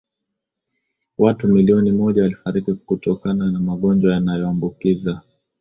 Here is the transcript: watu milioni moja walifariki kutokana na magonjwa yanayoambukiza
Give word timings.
watu 1.17 1.47
milioni 1.47 1.91
moja 1.91 2.21
walifariki 2.23 2.73
kutokana 2.73 3.51
na 3.51 3.59
magonjwa 3.59 4.13
yanayoambukiza 4.13 5.21